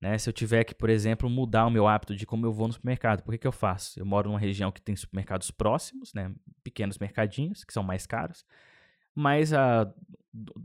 Né? 0.01 0.17
Se 0.17 0.27
eu 0.27 0.33
tiver 0.33 0.65
que, 0.65 0.75
por 0.75 0.89
exemplo, 0.89 1.29
mudar 1.29 1.65
o 1.65 1.71
meu 1.71 1.87
hábito 1.87 2.13
de 2.13 2.25
como 2.25 2.45
eu 2.45 2.51
vou 2.51 2.67
no 2.67 2.73
supermercado, 2.73 3.23
por 3.23 3.31
que, 3.31 3.37
que 3.37 3.47
eu 3.47 3.53
faço? 3.53 3.97
Eu 3.97 4.05
moro 4.05 4.27
numa 4.27 4.39
região 4.39 4.69
que 4.69 4.81
tem 4.81 4.97
supermercados 4.97 5.49
próximos, 5.49 6.13
né? 6.13 6.33
Pequenos 6.63 6.97
mercadinhos, 6.97 7.63
que 7.63 7.73
são 7.73 7.83
mais 7.83 8.05
caros, 8.05 8.45
mas 9.13 9.53
a 9.53 9.91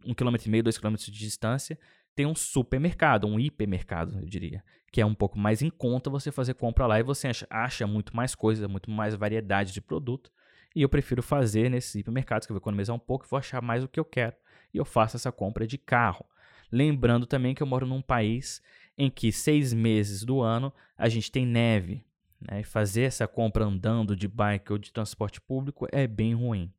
um 0.04 0.14
quilômetro 0.14 0.48
e 0.48 0.50
meio, 0.50 0.62
dois 0.62 0.78
quilômetros 0.78 1.06
de 1.10 1.18
distância, 1.18 1.78
tem 2.14 2.24
um 2.24 2.34
supermercado, 2.34 3.26
um 3.26 3.38
hipermercado, 3.38 4.18
eu 4.18 4.24
diria, 4.24 4.64
que 4.90 5.00
é 5.00 5.06
um 5.06 5.14
pouco 5.14 5.38
mais 5.38 5.60
em 5.60 5.68
conta 5.68 6.08
você 6.08 6.32
fazer 6.32 6.54
compra 6.54 6.86
lá 6.86 6.98
e 6.98 7.02
você 7.02 7.28
acha, 7.28 7.46
acha 7.50 7.86
muito 7.86 8.16
mais 8.16 8.34
coisa, 8.34 8.66
muito 8.66 8.90
mais 8.90 9.14
variedade 9.14 9.72
de 9.72 9.80
produto. 9.80 10.32
E 10.74 10.82
eu 10.82 10.88
prefiro 10.88 11.22
fazer 11.22 11.70
nesses 11.70 11.94
hipermercados, 11.94 12.46
que 12.46 12.52
eu 12.52 12.54
vou 12.54 12.60
economizar 12.60 12.94
um 12.94 12.98
pouco 12.98 13.26
e 13.26 13.28
vou 13.28 13.38
achar 13.38 13.60
mais 13.60 13.84
o 13.84 13.88
que 13.88 13.98
eu 13.98 14.04
quero. 14.04 14.36
E 14.72 14.78
eu 14.78 14.84
faço 14.84 15.16
essa 15.16 15.32
compra 15.32 15.66
de 15.66 15.76
carro. 15.76 16.24
Lembrando 16.70 17.26
também 17.26 17.54
que 17.54 17.62
eu 17.62 17.66
moro 17.66 17.86
num 17.86 18.02
país 18.02 18.62
em 18.96 19.10
que 19.10 19.30
seis 19.32 19.72
meses 19.72 20.24
do 20.24 20.40
ano 20.40 20.72
a 20.96 21.08
gente 21.08 21.30
tem 21.30 21.46
neve. 21.46 22.04
Né? 22.40 22.60
E 22.60 22.64
fazer 22.64 23.02
essa 23.02 23.26
compra 23.26 23.64
andando 23.64 24.14
de 24.14 24.28
bike 24.28 24.72
ou 24.72 24.78
de 24.78 24.92
transporte 24.92 25.40
público 25.40 25.86
é 25.90 26.06
bem 26.06 26.34
ruim. 26.34 26.72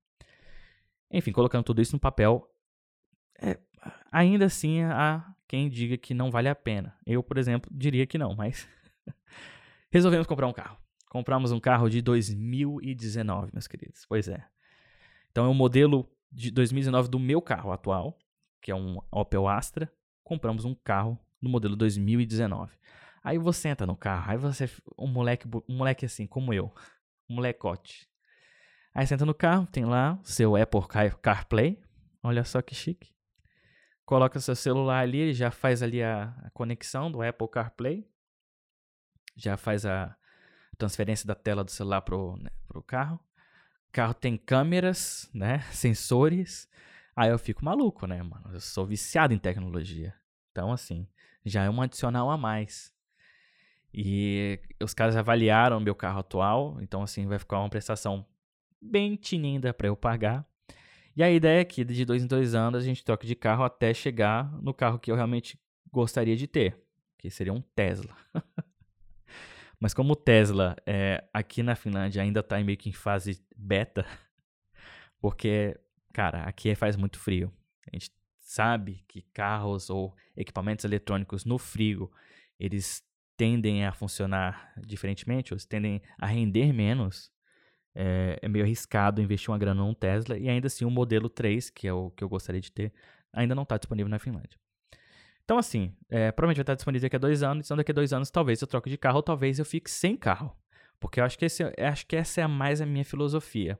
Enfim, 1.11 1.31
colocando 1.31 1.63
tudo 1.63 1.81
isso 1.81 1.95
no 1.95 1.99
papel, 1.99 2.49
é, 3.39 3.57
ainda 4.11 4.45
assim 4.45 4.81
há 4.83 5.33
quem 5.47 5.69
diga 5.69 5.97
que 5.97 6.13
não 6.13 6.29
vale 6.29 6.49
a 6.49 6.55
pena. 6.55 6.95
Eu, 7.05 7.23
por 7.23 7.37
exemplo, 7.37 7.71
diria 7.73 8.05
que 8.05 8.17
não, 8.17 8.35
mas 8.35 8.67
resolvemos 9.89 10.27
comprar 10.27 10.47
um 10.47 10.53
carro. 10.53 10.77
Compramos 11.09 11.51
um 11.51 11.59
carro 11.59 11.89
de 11.89 12.01
2019, 12.01 13.51
meus 13.53 13.67
queridos. 13.67 14.05
Pois 14.05 14.27
é. 14.27 14.45
Então 15.31 15.45
é 15.45 15.47
o 15.47 15.53
modelo 15.53 16.09
de 16.31 16.51
2019 16.51 17.09
do 17.09 17.19
meu 17.19 17.41
carro 17.41 17.71
atual, 17.71 18.19
que 18.61 18.71
é 18.71 18.75
um 18.75 18.99
Opel 19.09 19.47
Astra. 19.47 19.91
Compramos 20.23 20.65
um 20.65 20.75
carro 20.75 21.17
no 21.41 21.49
modelo 21.49 21.75
2019. 21.75 22.73
Aí 23.27 23.37
você 23.37 23.67
entra 23.67 23.85
no 23.85 23.97
carro, 23.97 24.31
aí 24.31 24.37
você 24.37 24.71
um 24.97 25.05
moleque, 25.05 25.45
um 25.67 25.75
moleque 25.75 26.05
assim 26.05 26.25
como 26.25 26.53
eu, 26.53 26.73
um 27.29 27.35
molecote. 27.35 28.09
Aí 28.95 29.05
você 29.05 29.15
entra 29.15 29.25
no 29.25 29.33
carro, 29.33 29.67
tem 29.67 29.83
lá 29.83 30.17
seu 30.23 30.55
Apple 30.55 30.79
CarPlay, 31.21 31.77
olha 32.23 32.45
só 32.45 32.61
que 32.61 32.73
chique. 32.73 33.13
Coloca 34.05 34.39
seu 34.39 34.55
celular 34.55 35.01
ali, 35.01 35.17
ele 35.17 35.33
já 35.33 35.51
faz 35.51 35.83
ali 35.83 36.01
a, 36.01 36.33
a 36.41 36.49
conexão 36.51 37.11
do 37.11 37.21
Apple 37.21 37.49
CarPlay, 37.49 38.09
já 39.35 39.57
faz 39.57 39.85
a 39.85 40.15
transferência 40.77 41.27
da 41.27 41.35
tela 41.35 41.65
do 41.65 41.71
celular 41.71 41.99
pro, 42.03 42.37
né, 42.37 42.49
pro 42.65 42.81
carro. 42.81 43.19
O 43.89 43.91
carro 43.91 44.13
tem 44.13 44.37
câmeras, 44.37 45.29
né, 45.33 45.59
sensores. 45.75 46.69
Aí 47.13 47.29
eu 47.29 47.37
fico 47.37 47.65
maluco, 47.65 48.07
né, 48.07 48.23
mano? 48.23 48.53
Eu 48.53 48.61
sou 48.61 48.85
viciado 48.85 49.33
em 49.33 49.37
tecnologia. 49.37 50.15
Então, 50.49 50.71
assim, 50.71 51.05
já 51.45 51.63
é 51.65 51.69
um 51.69 51.81
adicional 51.81 52.31
a 52.31 52.37
mais. 52.37 52.95
E 53.93 54.59
os 54.81 54.93
caras 54.93 55.15
avaliaram 55.15 55.79
meu 55.79 55.95
carro 55.95 56.19
atual, 56.19 56.77
então, 56.81 57.01
assim, 57.01 57.25
vai 57.25 57.39
ficar 57.39 57.59
uma 57.59 57.69
prestação 57.69 58.25
bem 58.81 59.15
tininda 59.15 59.73
para 59.73 59.87
eu 59.87 59.95
pagar. 59.95 60.45
E 61.15 61.23
a 61.23 61.31
ideia 61.31 61.61
é 61.61 61.65
que 61.65 61.83
de 61.83 62.05
dois 62.05 62.23
em 62.23 62.27
dois 62.27 62.53
anos 62.53 62.81
a 62.81 62.85
gente 62.85 63.03
troca 63.03 63.25
de 63.25 63.35
carro 63.35 63.63
até 63.63 63.93
chegar 63.93 64.51
no 64.61 64.73
carro 64.73 64.99
que 64.99 65.11
eu 65.11 65.15
realmente 65.15 65.59
gostaria 65.91 66.35
de 66.35 66.45
ter, 66.45 66.79
que 67.17 67.29
seria 67.29 67.51
um 67.53 67.61
Tesla. 67.61 68.15
Mas 69.79 69.93
como 69.93 70.13
o 70.13 70.15
Tesla 70.15 70.75
é, 70.85 71.23
aqui 71.33 71.63
na 71.63 71.75
Finlândia 71.75 72.21
ainda 72.21 72.41
está 72.41 72.59
meio 72.59 72.77
que 72.77 72.89
em 72.89 72.93
fase 72.93 73.43
beta, 73.55 74.05
porque, 75.19 75.79
cara, 76.13 76.43
aqui 76.43 76.73
faz 76.75 76.95
muito 76.95 77.19
frio. 77.19 77.51
A 77.91 77.95
gente 77.95 78.11
sabe 78.37 79.03
que 79.07 79.21
carros 79.33 79.89
ou 79.89 80.15
equipamentos 80.35 80.85
eletrônicos 80.85 81.45
no 81.45 81.57
frio, 81.57 82.11
eles 82.59 83.03
tendem 83.37 83.85
a 83.85 83.93
funcionar 83.93 84.73
diferentemente, 84.85 85.53
ou 85.53 85.55
eles 85.55 85.65
tendem 85.65 86.01
a 86.17 86.25
render 86.25 86.73
menos. 86.73 87.31
É, 87.95 88.37
é 88.41 88.47
meio 88.47 88.65
arriscado 88.65 89.21
investir 89.21 89.49
uma 89.49 89.57
grana 89.57 89.81
num 89.81 89.93
Tesla 89.93 90.37
e 90.37 90.47
ainda 90.49 90.67
assim 90.67 90.85
o 90.85 90.89
modelo 90.91 91.29
3, 91.29 91.69
que 91.69 91.87
é 91.87 91.93
o 91.93 92.11
que 92.11 92.23
eu 92.23 92.29
gostaria 92.29 92.61
de 92.61 92.71
ter, 92.71 92.93
ainda 93.33 93.55
não 93.55 93.63
está 93.63 93.77
disponível 93.77 94.09
na 94.09 94.19
Finlândia. 94.19 94.59
Então, 95.43 95.57
assim, 95.57 95.93
é, 96.09 96.31
provavelmente 96.31 96.57
vai 96.57 96.63
estar 96.63 96.75
disponível 96.75 97.05
daqui 97.05 97.15
a 97.15 97.19
dois 97.19 97.41
anos. 97.41 97.65
Então, 97.65 97.77
daqui 97.77 97.91
a 97.91 97.93
dois 97.93 98.11
anos, 98.11 98.29
talvez 98.29 98.61
eu 98.61 98.67
troque 98.67 98.89
de 98.89 98.97
carro, 98.97 99.17
ou 99.17 99.23
talvez 99.23 99.57
eu 99.59 99.65
fique 99.65 99.89
sem 99.89 100.17
carro. 100.17 100.53
Porque 100.99 101.21
eu 101.21 101.23
acho 101.23 101.37
que, 101.37 101.45
esse, 101.45 101.63
acho 101.63 102.05
que 102.05 102.17
essa 102.17 102.41
é 102.41 102.47
mais 102.47 102.81
a 102.81 102.85
minha 102.85 103.05
filosofia. 103.05 103.79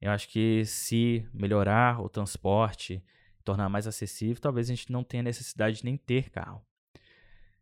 Eu 0.00 0.10
acho 0.12 0.28
que 0.28 0.64
se 0.64 1.28
melhorar 1.34 2.00
o 2.00 2.08
transporte, 2.08 3.04
tornar 3.44 3.68
mais 3.68 3.86
acessível, 3.86 4.40
talvez 4.40 4.70
a 4.70 4.74
gente 4.74 4.90
não 4.90 5.04
tenha 5.04 5.22
necessidade 5.22 5.78
de 5.78 5.84
nem 5.84 5.96
ter 5.96 6.30
carro. 6.30 6.64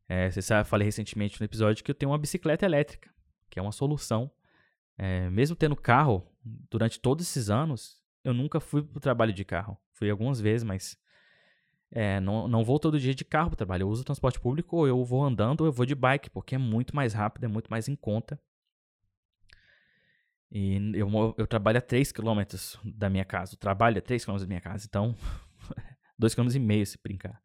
É, 0.08 0.30
você 0.30 0.40
sabe, 0.40 0.68
falei 0.68 0.84
recentemente 0.84 1.40
no 1.40 1.44
episódio 1.44 1.84
que 1.84 1.90
eu 1.90 1.94
tenho 1.94 2.12
uma 2.12 2.18
bicicleta 2.18 2.64
elétrica, 2.64 3.10
que 3.50 3.58
é 3.58 3.62
uma 3.62 3.72
solução. 3.72 4.30
É, 4.96 5.28
mesmo 5.30 5.56
tendo 5.56 5.76
carro, 5.76 6.26
durante 6.70 7.00
todos 7.00 7.26
esses 7.26 7.50
anos, 7.50 8.00
eu 8.24 8.32
nunca 8.32 8.60
fui 8.60 8.82
para 8.82 8.98
o 8.98 9.00
trabalho 9.00 9.32
de 9.32 9.44
carro. 9.44 9.76
Fui 9.92 10.10
algumas 10.10 10.40
vezes, 10.40 10.64
mas 10.64 10.96
é, 11.90 12.20
não, 12.20 12.48
não 12.48 12.64
vou 12.64 12.78
todo 12.78 12.98
dia 12.98 13.14
de 13.14 13.24
carro 13.24 13.50
para 13.50 13.54
o 13.54 13.58
trabalho. 13.58 13.82
Eu 13.82 13.88
uso 13.88 14.04
transporte 14.04 14.40
público, 14.40 14.76
ou 14.76 14.86
eu 14.86 15.04
vou 15.04 15.24
andando, 15.24 15.62
ou 15.62 15.66
eu 15.66 15.72
vou 15.72 15.86
de 15.86 15.94
bike, 15.94 16.30
porque 16.30 16.54
é 16.54 16.58
muito 16.58 16.94
mais 16.94 17.12
rápido, 17.12 17.44
é 17.44 17.48
muito 17.48 17.68
mais 17.70 17.88
em 17.88 17.96
conta. 17.96 18.40
E 20.50 20.76
eu, 20.94 21.34
eu 21.36 21.46
trabalho 21.46 21.78
a 21.78 21.82
3 21.82 22.12
km 22.12 22.40
da 22.84 23.10
minha 23.10 23.24
casa. 23.24 23.54
O 23.54 23.58
trabalho 23.58 23.98
é 23.98 24.00
3 24.00 24.24
km 24.24 24.38
da 24.38 24.46
minha 24.46 24.60
casa. 24.60 24.86
Então, 24.88 25.14
2 26.18 26.34
km 26.34 26.48
se 26.84 26.98
brincar. 27.02 27.42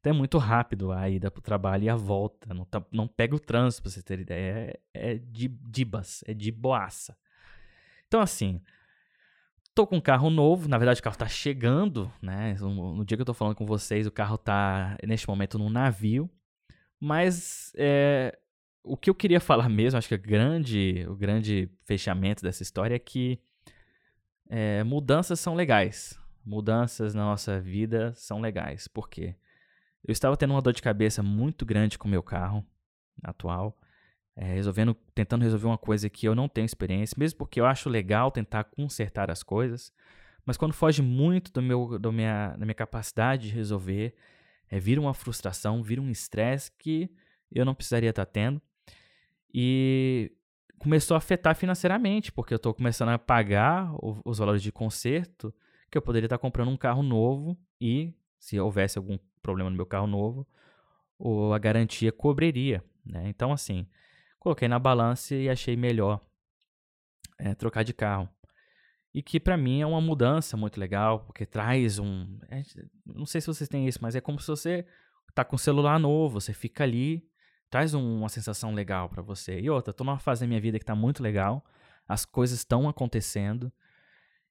Então 0.00 0.12
é 0.12 0.16
muito 0.16 0.38
rápido 0.38 0.92
a 0.92 1.08
ida 1.08 1.30
para 1.30 1.38
o 1.38 1.42
trabalho 1.42 1.84
e 1.84 1.88
a 1.88 1.96
volta. 1.96 2.52
Não, 2.52 2.64
tá, 2.64 2.84
não 2.90 3.06
pega 3.06 3.36
o 3.36 3.40
trânsito, 3.40 3.82
para 3.82 3.90
você 3.92 4.02
ter 4.02 4.18
ideia. 4.20 4.80
É, 4.94 5.12
é 5.12 5.14
de 5.18 5.48
dibas, 5.48 6.24
é 6.26 6.34
de 6.34 6.50
boaça. 6.50 7.16
Então, 8.06 8.20
assim, 8.20 8.60
Tô 9.72 9.86
com 9.86 9.96
um 9.96 10.00
carro 10.00 10.30
novo, 10.30 10.68
na 10.68 10.76
verdade 10.76 11.00
o 11.00 11.02
carro 11.02 11.16
tá 11.16 11.28
chegando, 11.28 12.12
né? 12.20 12.56
No 12.60 13.04
dia 13.04 13.16
que 13.16 13.22
eu 13.22 13.26
tô 13.26 13.32
falando 13.32 13.54
com 13.54 13.64
vocês, 13.64 14.06
o 14.06 14.10
carro 14.10 14.36
tá 14.36 14.98
neste 15.06 15.28
momento 15.28 15.58
num 15.58 15.70
navio. 15.70 16.28
Mas 16.98 17.72
é, 17.76 18.36
o 18.82 18.96
que 18.96 19.08
eu 19.08 19.14
queria 19.14 19.40
falar 19.40 19.68
mesmo, 19.70 19.96
acho 19.96 20.08
que 20.08 20.18
grande, 20.18 21.06
o 21.08 21.14
grande 21.14 21.70
fechamento 21.84 22.42
dessa 22.42 22.62
história 22.62 22.96
é 22.96 22.98
que 22.98 23.40
é, 24.48 24.82
mudanças 24.82 25.38
são 25.38 25.54
legais. 25.54 26.18
Mudanças 26.44 27.14
na 27.14 27.22
nossa 27.22 27.60
vida 27.60 28.12
são 28.14 28.40
legais. 28.40 28.88
Por 28.88 29.08
quê? 29.08 29.36
Eu 30.06 30.12
estava 30.12 30.36
tendo 30.36 30.52
uma 30.52 30.62
dor 30.62 30.72
de 30.72 30.82
cabeça 30.82 31.22
muito 31.22 31.64
grande 31.64 31.98
com 31.98 32.08
o 32.08 32.10
meu 32.10 32.22
carro 32.22 32.64
atual 33.22 33.78
é, 34.40 34.54
resolvendo, 34.54 34.94
tentando 35.14 35.42
resolver 35.42 35.66
uma 35.66 35.78
coisa 35.78 36.08
que 36.08 36.26
eu 36.26 36.34
não 36.34 36.48
tenho 36.48 36.64
experiência, 36.64 37.14
mesmo 37.18 37.38
porque 37.38 37.60
eu 37.60 37.66
acho 37.66 37.90
legal 37.90 38.30
tentar 38.30 38.64
consertar 38.64 39.30
as 39.30 39.42
coisas, 39.42 39.92
mas 40.46 40.56
quando 40.56 40.72
foge 40.72 41.02
muito 41.02 41.52
do 41.52 41.60
meu, 41.60 41.98
do 41.98 42.10
minha, 42.10 42.56
da 42.56 42.64
minha 42.64 42.74
capacidade 42.74 43.48
de 43.48 43.54
resolver, 43.54 44.14
é, 44.70 44.80
vira 44.80 45.00
uma 45.00 45.12
frustração, 45.12 45.82
vira 45.82 46.00
um 46.00 46.10
estresse 46.10 46.72
que 46.78 47.10
eu 47.52 47.66
não 47.66 47.74
precisaria 47.74 48.10
estar 48.10 48.24
tendo. 48.24 48.62
E 49.52 50.32
começou 50.78 51.16
a 51.16 51.18
afetar 51.18 51.54
financeiramente, 51.54 52.32
porque 52.32 52.54
eu 52.54 52.56
estou 52.56 52.72
começando 52.72 53.10
a 53.10 53.18
pagar 53.18 53.92
os 54.24 54.38
valores 54.38 54.62
de 54.62 54.72
conserto 54.72 55.52
que 55.90 55.98
eu 55.98 56.02
poderia 56.02 56.26
estar 56.26 56.38
comprando 56.38 56.70
um 56.70 56.76
carro 56.76 57.02
novo 57.02 57.58
e, 57.80 58.14
se 58.38 58.58
houvesse 58.58 58.96
algum 58.96 59.18
problema 59.42 59.70
no 59.70 59.76
meu 59.76 59.86
carro 59.86 60.06
novo, 60.06 60.46
a 61.54 61.58
garantia 61.58 62.12
cobriria. 62.12 62.84
Né? 63.04 63.28
Então, 63.28 63.52
assim, 63.52 63.86
coloquei 64.38 64.68
na 64.68 64.78
balança 64.78 65.34
e 65.34 65.48
achei 65.48 65.76
melhor 65.76 66.20
é, 67.38 67.54
trocar 67.54 67.82
de 67.82 67.92
carro. 67.92 68.28
E 69.12 69.22
que 69.22 69.40
para 69.40 69.56
mim 69.56 69.80
é 69.80 69.86
uma 69.86 70.00
mudança 70.00 70.56
muito 70.56 70.78
legal, 70.78 71.20
porque 71.20 71.44
traz 71.44 71.98
um. 71.98 72.38
É, 72.48 72.62
não 73.04 73.26
sei 73.26 73.40
se 73.40 73.48
vocês 73.48 73.68
têm 73.68 73.88
isso, 73.88 73.98
mas 74.00 74.14
é 74.14 74.20
como 74.20 74.38
se 74.38 74.46
você 74.46 74.86
tá 75.34 75.44
com 75.44 75.56
um 75.56 75.58
celular 75.58 75.98
novo, 75.98 76.40
você 76.40 76.52
fica 76.52 76.84
ali, 76.84 77.28
traz 77.68 77.92
um, 77.92 78.18
uma 78.18 78.28
sensação 78.28 78.72
legal 78.72 79.08
para 79.08 79.22
você. 79.22 79.58
E 79.60 79.68
outra, 79.68 79.92
tô 79.92 80.04
numa 80.04 80.18
fase 80.18 80.42
da 80.42 80.46
minha 80.46 80.60
vida 80.60 80.78
que 80.78 80.84
tá 80.84 80.94
muito 80.94 81.22
legal, 81.22 81.64
as 82.06 82.24
coisas 82.24 82.58
estão 82.58 82.88
acontecendo. 82.88 83.72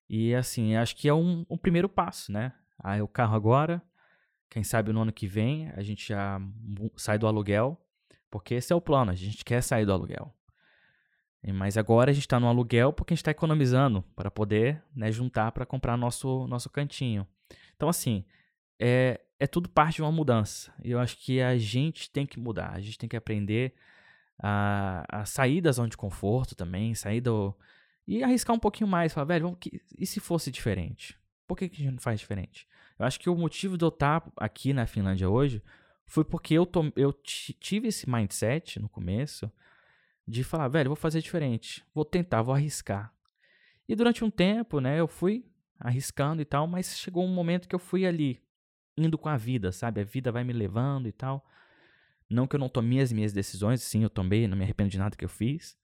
E 0.10 0.36
assim, 0.36 0.76
acho 0.76 0.96
que 0.96 1.08
é 1.08 1.14
um, 1.14 1.46
um 1.50 1.58
primeiro 1.58 1.88
passo, 1.88 2.32
né? 2.32 2.54
Aí 2.84 3.02
o 3.02 3.08
carro 3.08 3.36
agora, 3.36 3.82
quem 4.50 4.64
sabe 4.64 4.92
no 4.92 5.02
ano 5.02 5.14
que 5.14 5.28
vem, 5.28 5.70
a 5.76 5.84
gente 5.84 6.08
já 6.08 6.42
sai 6.96 7.18
do 7.18 7.28
aluguel 7.28 7.80
porque 8.30 8.56
esse 8.56 8.72
é 8.72 8.76
o 8.76 8.82
plano, 8.82 9.12
a 9.12 9.16
gente 9.16 9.44
quer 9.44 9.62
sair 9.62 9.86
do 9.86 9.94
aluguel. 9.94 10.34
Mas 11.54 11.78
agora 11.78 12.12
a 12.12 12.14
gente 12.14 12.24
está 12.24 12.40
no 12.40 12.48
aluguel 12.48 12.92
porque 12.92 13.14
a 13.14 13.16
gente 13.16 13.22
está 13.22 13.32
economizando 13.32 14.04
para 14.16 14.30
poder 14.30 14.84
né, 14.94 15.12
juntar 15.12 15.52
para 15.52 15.66
comprar 15.66 15.96
nosso, 15.98 16.46
nosso 16.48 16.70
cantinho. 16.70 17.26
Então, 17.76 17.88
assim, 17.88 18.26
é, 18.78 19.22
é 19.40 19.48
tudo 19.48 19.70
parte 19.70 19.96
de 19.96 20.02
uma 20.02 20.12
mudança. 20.12 20.74
E 20.84 20.92
eu 20.92 21.00
acho 21.00 21.18
que 21.18 21.42
a 21.42 21.58
gente 21.58 22.12
tem 22.12 22.26
que 22.26 22.40
mudar, 22.40 22.72
a 22.74 22.82
gente 22.82 22.98
tem 22.98 23.08
que 23.08 23.16
aprender 23.16 23.74
a, 24.38 25.06
a 25.22 25.26
sair 25.26 25.62
da 25.62 25.72
zona 25.72 25.90
de 25.90 25.98
conforto 25.98 26.56
também, 26.56 26.94
sair 26.94 27.22
do. 27.22 27.56
E 28.06 28.24
arriscar 28.24 28.56
um 28.56 28.60
pouquinho 28.60 28.90
mais, 28.90 29.14
falar, 29.14 29.26
velho, 29.26 29.46
vamos, 29.46 29.60
e 29.98 30.06
se 30.06 30.20
fosse 30.20 30.52
diferente? 30.52 31.18
Por 31.50 31.58
que, 31.58 31.68
que 31.68 31.82
a 31.82 31.84
gente 31.84 31.94
não 31.94 32.00
faz 32.00 32.20
diferente? 32.20 32.68
Eu 33.00 33.08
acho 33.08 33.20
que 33.20 33.28
o 33.28 33.36
motivo 33.36 33.76
de 33.76 33.84
eu 33.84 33.90
estar 33.90 34.24
aqui 34.38 34.72
na 34.72 34.86
Finlândia 34.86 35.28
hoje 35.28 35.64
foi 36.06 36.24
porque 36.24 36.54
eu, 36.54 36.70
eu 36.96 37.12
tive 37.12 37.88
esse 37.88 38.08
mindset 38.08 38.80
no 38.80 38.88
começo 38.88 39.52
de 40.28 40.44
falar, 40.44 40.68
velho, 40.68 40.90
vou 40.90 40.96
fazer 40.96 41.24
diferente, 41.24 41.84
vou 41.92 42.06
tentar, 42.06 42.44
vou 42.44 42.54
arriscar. 42.54 43.12
E 43.88 43.96
durante 43.96 44.24
um 44.24 44.30
tempo, 44.30 44.80
né, 44.80 45.00
eu 45.00 45.08
fui 45.08 45.44
arriscando 45.80 46.40
e 46.40 46.46
tal, 46.46 46.68
mas 46.68 47.00
chegou 47.00 47.26
um 47.26 47.34
momento 47.34 47.68
que 47.68 47.74
eu 47.74 47.80
fui 47.80 48.06
ali, 48.06 48.40
indo 48.96 49.18
com 49.18 49.28
a 49.28 49.36
vida, 49.36 49.72
sabe? 49.72 50.02
A 50.02 50.04
vida 50.04 50.32
vai 50.32 50.44
me 50.44 50.54
levando 50.54 51.08
e 51.08 51.12
tal. 51.12 51.44
Não 52.30 52.46
que 52.46 52.56
eu 52.56 52.60
não 52.60 52.70
tomei 52.70 53.00
as 53.00 53.12
minhas 53.12 53.34
decisões, 53.34 53.82
sim, 53.82 54.04
eu 54.04 54.10
tomei, 54.10 54.48
não 54.48 54.56
me 54.56 54.64
arrependo 54.64 54.92
de 54.92 55.00
nada 55.00 55.18
que 55.18 55.26
eu 55.26 55.30
fiz. 55.30 55.76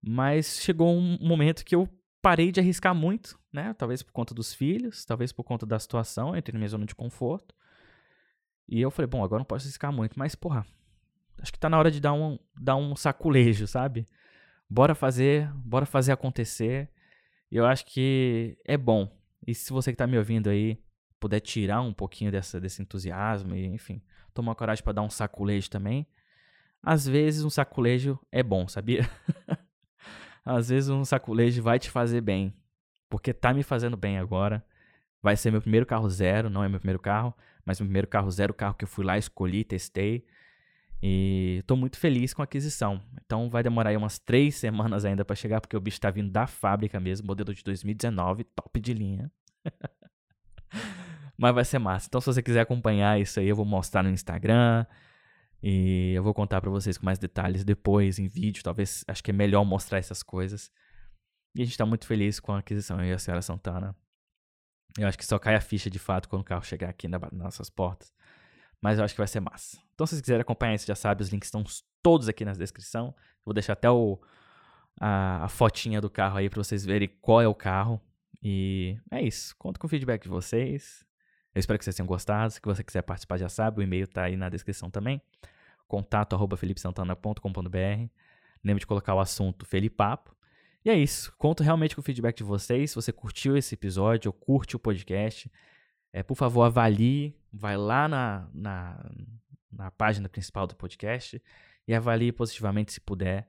Mas 0.00 0.62
chegou 0.62 0.96
um 0.96 1.18
momento 1.20 1.66
que 1.66 1.74
eu 1.74 1.86
parei 2.28 2.52
de 2.52 2.60
arriscar 2.60 2.94
muito, 2.94 3.40
né? 3.50 3.72
Talvez 3.72 4.02
por 4.02 4.12
conta 4.12 4.34
dos 4.34 4.52
filhos, 4.52 5.02
talvez 5.02 5.32
por 5.32 5.44
conta 5.44 5.64
da 5.64 5.78
situação, 5.78 6.36
entre 6.36 6.52
na 6.52 6.58
minha 6.58 6.68
zona 6.68 6.84
de 6.84 6.94
conforto. 6.94 7.54
E 8.68 8.82
eu 8.82 8.90
falei, 8.90 9.06
bom, 9.06 9.24
agora 9.24 9.40
não 9.40 9.46
posso 9.46 9.64
arriscar 9.64 9.90
muito, 9.90 10.18
mas 10.18 10.34
porra, 10.34 10.66
acho 11.40 11.50
que 11.50 11.58
tá 11.58 11.70
na 11.70 11.78
hora 11.78 11.90
de 11.90 12.00
dar 12.00 12.12
um, 12.12 12.38
dar 12.54 12.76
um 12.76 12.94
saculejo, 12.94 13.66
sabe? 13.66 14.06
Bora 14.68 14.94
fazer, 14.94 15.50
bora 15.54 15.86
fazer 15.86 16.12
acontecer. 16.12 16.90
Eu 17.50 17.64
acho 17.64 17.86
que 17.86 18.58
é 18.66 18.76
bom. 18.76 19.10
E 19.46 19.54
se 19.54 19.72
você 19.72 19.90
que 19.90 19.96
tá 19.96 20.06
me 20.06 20.18
ouvindo 20.18 20.50
aí 20.50 20.78
puder 21.18 21.40
tirar 21.40 21.80
um 21.80 21.94
pouquinho 21.94 22.30
dessa, 22.30 22.60
desse 22.60 22.82
entusiasmo 22.82 23.56
e, 23.56 23.64
enfim, 23.68 24.02
tomar 24.34 24.54
coragem 24.54 24.84
para 24.84 24.92
dar 24.92 25.02
um 25.02 25.08
saculejo 25.08 25.70
também, 25.70 26.06
às 26.82 27.08
vezes 27.08 27.42
um 27.42 27.48
saculejo 27.48 28.18
é 28.30 28.42
bom, 28.42 28.68
sabia? 28.68 29.08
às 30.44 30.68
vezes 30.68 30.90
um 30.90 31.04
saculejo 31.04 31.62
vai 31.62 31.78
te 31.78 31.90
fazer 31.90 32.20
bem, 32.20 32.54
porque 33.08 33.32
tá 33.32 33.52
me 33.52 33.62
fazendo 33.62 33.96
bem 33.96 34.18
agora. 34.18 34.64
Vai 35.22 35.36
ser 35.36 35.50
meu 35.50 35.60
primeiro 35.60 35.84
carro 35.84 36.08
zero, 36.08 36.48
não 36.48 36.62
é 36.62 36.68
meu 36.68 36.78
primeiro 36.78 37.00
carro, 37.00 37.34
mas 37.64 37.80
meu 37.80 37.86
primeiro 37.86 38.06
carro 38.06 38.30
zero, 38.30 38.52
o 38.52 38.54
carro 38.56 38.74
que 38.74 38.84
eu 38.84 38.88
fui 38.88 39.04
lá, 39.04 39.18
escolhi, 39.18 39.64
testei. 39.64 40.24
E 41.02 41.58
estou 41.60 41.76
muito 41.76 41.98
feliz 41.98 42.34
com 42.34 42.42
a 42.42 42.44
aquisição. 42.44 43.00
Então 43.24 43.48
vai 43.48 43.62
demorar 43.62 43.90
aí 43.90 43.96
umas 43.96 44.18
três 44.18 44.54
semanas 44.56 45.04
ainda 45.04 45.24
para 45.24 45.36
chegar, 45.36 45.60
porque 45.60 45.76
o 45.76 45.80
bicho 45.80 45.96
está 45.96 46.10
vindo 46.10 46.30
da 46.30 46.46
fábrica 46.46 46.98
mesmo, 46.98 47.26
modelo 47.26 47.54
de 47.54 47.62
2019, 47.62 48.44
top 48.44 48.80
de 48.80 48.94
linha. 48.94 49.30
Mas 51.36 51.54
vai 51.54 51.64
ser 51.64 51.78
massa. 51.78 52.06
Então 52.08 52.20
se 52.20 52.26
você 52.26 52.42
quiser 52.42 52.60
acompanhar 52.60 53.20
isso 53.20 53.38
aí, 53.38 53.48
eu 53.48 53.56
vou 53.56 53.64
mostrar 53.64 54.02
no 54.02 54.10
Instagram. 54.10 54.84
E 55.62 56.12
eu 56.14 56.22
vou 56.22 56.32
contar 56.32 56.60
para 56.60 56.70
vocês 56.70 56.96
com 56.96 57.04
mais 57.04 57.18
detalhes 57.18 57.64
depois, 57.64 58.18
em 58.18 58.28
vídeo. 58.28 58.62
Talvez, 58.62 59.04
acho 59.08 59.22
que 59.22 59.30
é 59.30 59.34
melhor 59.34 59.64
mostrar 59.64 59.98
essas 59.98 60.22
coisas. 60.22 60.70
E 61.54 61.62
a 61.62 61.64
gente 61.64 61.72
está 61.72 61.84
muito 61.84 62.06
feliz 62.06 62.38
com 62.38 62.52
a 62.52 62.58
aquisição. 62.58 63.00
Eu 63.00 63.06
e 63.06 63.12
a 63.12 63.18
senhora 63.18 63.42
Santana. 63.42 63.96
Eu 64.96 65.06
acho 65.06 65.18
que 65.18 65.26
só 65.26 65.38
cai 65.38 65.54
a 65.54 65.60
ficha 65.60 65.90
de 65.90 65.98
fato 65.98 66.28
quando 66.28 66.42
o 66.42 66.44
carro 66.44 66.64
chegar 66.64 66.88
aqui 66.88 67.08
nas 67.08 67.20
nossas 67.32 67.68
portas. 67.68 68.12
Mas 68.80 68.98
eu 68.98 69.04
acho 69.04 69.14
que 69.14 69.20
vai 69.20 69.26
ser 69.26 69.40
massa. 69.40 69.78
Então, 69.94 70.06
se 70.06 70.12
vocês 70.12 70.20
quiserem 70.20 70.42
acompanhar 70.42 70.74
isso, 70.74 70.86
já 70.86 70.94
sabe, 70.94 71.22
os 71.22 71.28
links 71.30 71.48
estão 71.48 71.64
todos 72.02 72.28
aqui 72.28 72.44
na 72.44 72.52
descrição. 72.52 73.14
Vou 73.44 73.52
deixar 73.52 73.72
até 73.72 73.90
o, 73.90 74.20
a, 75.00 75.44
a 75.44 75.48
fotinha 75.48 76.00
do 76.00 76.08
carro 76.08 76.38
aí 76.38 76.48
para 76.48 76.62
vocês 76.62 76.84
verem 76.84 77.08
qual 77.20 77.42
é 77.42 77.48
o 77.48 77.54
carro. 77.54 78.00
E 78.42 78.96
é 79.10 79.20
isso. 79.20 79.56
Conto 79.58 79.80
com 79.80 79.86
o 79.86 79.90
feedback 79.90 80.22
de 80.22 80.28
vocês. 80.28 81.04
Eu 81.58 81.60
espero 81.60 81.76
que 81.76 81.84
vocês 81.84 81.96
tenham 81.96 82.06
gostado. 82.06 82.52
Se 82.52 82.60
você 82.62 82.84
quiser 82.84 83.02
participar, 83.02 83.36
já 83.36 83.48
sabe, 83.48 83.80
o 83.80 83.82
e-mail 83.82 84.06
tá 84.06 84.22
aí 84.22 84.36
na 84.36 84.48
descrição 84.48 84.88
também. 84.88 85.20
Contato 85.88 86.36
arroba 86.36 86.56
felipesantana.com.br. 86.56 88.08
Lembre 88.62 88.78
de 88.78 88.86
colocar 88.86 89.12
o 89.16 89.18
assunto 89.18 89.66
Felipapo. 89.66 90.36
E 90.84 90.90
é 90.90 90.96
isso. 90.96 91.34
Conto 91.36 91.64
realmente 91.64 91.96
com 91.96 92.00
o 92.00 92.04
feedback 92.04 92.36
de 92.36 92.44
vocês. 92.44 92.90
Se 92.90 92.94
você 92.94 93.12
curtiu 93.12 93.56
esse 93.56 93.74
episódio 93.74 94.28
ou 94.28 94.32
curte 94.32 94.76
o 94.76 94.78
podcast, 94.78 95.50
é, 96.12 96.22
por 96.22 96.36
favor, 96.36 96.62
avalie. 96.62 97.36
Vai 97.52 97.76
lá 97.76 98.06
na, 98.06 98.48
na, 98.54 99.10
na 99.72 99.90
página 99.90 100.28
principal 100.28 100.64
do 100.64 100.76
podcast 100.76 101.42
e 101.88 101.92
avalie 101.92 102.30
positivamente 102.30 102.92
se 102.92 103.00
puder. 103.00 103.48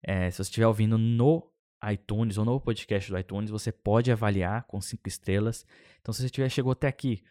É, 0.00 0.30
se 0.30 0.36
você 0.36 0.42
estiver 0.42 0.68
ouvindo 0.68 0.96
no 0.96 1.50
iTunes 1.90 2.38
ou 2.38 2.44
no 2.44 2.60
podcast 2.60 3.10
do 3.10 3.18
iTunes, 3.18 3.50
você 3.50 3.72
pode 3.72 4.12
avaliar 4.12 4.62
com 4.68 4.80
cinco 4.80 5.08
estrelas. 5.08 5.66
Então, 6.00 6.14
se 6.14 6.22
você 6.22 6.30
tiver, 6.30 6.48
chegou 6.50 6.70
até 6.70 6.86
aqui, 6.86 7.24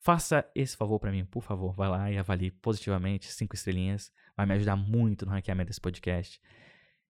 faça 0.00 0.48
esse 0.54 0.76
favor 0.76 0.98
para 0.98 1.10
mim, 1.10 1.24
por 1.24 1.42
favor. 1.42 1.72
Vai 1.74 1.88
lá 1.88 2.10
e 2.10 2.18
avalie 2.18 2.50
positivamente, 2.50 3.32
cinco 3.32 3.54
estrelinhas. 3.54 4.12
Vai 4.36 4.46
me 4.46 4.54
ajudar 4.54 4.76
muito 4.76 5.26
no 5.26 5.32
ranqueamento 5.32 5.68
desse 5.68 5.80
podcast. 5.80 6.40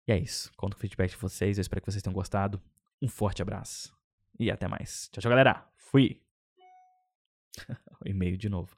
E 0.08 0.12
é 0.12 0.18
isso. 0.18 0.52
Conto 0.56 0.76
com 0.76 0.80
o 0.80 0.82
feedback 0.82 1.12
de 1.12 1.18
vocês. 1.18 1.58
Eu 1.58 1.62
espero 1.62 1.82
que 1.82 1.92
vocês 1.92 2.02
tenham 2.02 2.14
gostado. 2.14 2.62
Um 3.02 3.08
forte 3.08 3.42
abraço. 3.42 3.96
E 4.40 4.50
até 4.50 4.68
mais. 4.68 5.10
Tchau, 5.12 5.22
tchau, 5.22 5.30
galera. 5.30 5.68
Fui. 5.76 6.22
e-mail 8.06 8.38
de 8.38 8.50
novo. 8.50 8.78